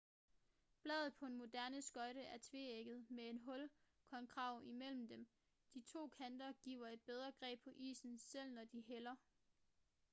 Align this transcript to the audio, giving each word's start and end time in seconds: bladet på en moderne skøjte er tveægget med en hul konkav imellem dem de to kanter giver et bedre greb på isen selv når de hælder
bladet 0.83 1.13
på 1.13 1.25
en 1.25 1.35
moderne 1.37 1.81
skøjte 1.81 2.21
er 2.21 2.37
tveægget 2.41 3.05
med 3.11 3.29
en 3.29 3.37
hul 3.37 3.69
konkav 4.05 4.61
imellem 4.65 5.07
dem 5.07 5.27
de 5.73 5.81
to 5.81 6.07
kanter 6.07 6.53
giver 6.53 6.87
et 6.87 7.01
bedre 7.01 7.31
greb 7.31 7.59
på 7.63 7.69
isen 7.75 8.19
selv 8.19 8.51
når 8.51 8.63
de 8.65 8.81
hælder 8.81 9.15